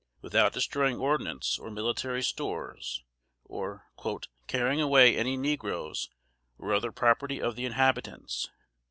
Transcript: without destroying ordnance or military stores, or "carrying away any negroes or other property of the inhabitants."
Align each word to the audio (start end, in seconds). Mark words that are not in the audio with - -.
without 0.21 0.51
destroying 0.53 0.97
ordnance 0.97 1.59
or 1.59 1.69
military 1.69 2.23
stores, 2.23 3.03
or 3.45 3.85
"carrying 4.47 4.81
away 4.81 5.15
any 5.15 5.37
negroes 5.37 6.09
or 6.57 6.73
other 6.73 6.91
property 6.91 7.39
of 7.39 7.55
the 7.55 7.65
inhabitants." 7.65 8.49